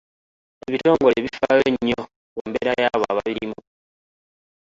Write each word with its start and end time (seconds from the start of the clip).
Ebitongole 0.67 1.15
bifaayo 1.23 1.65
nnyo 1.73 2.01
ku 2.33 2.39
mbeera 2.47 2.71
y'abo 2.81 3.05
ababirimu. 3.11 3.59